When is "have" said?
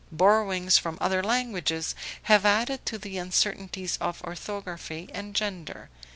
2.23-2.43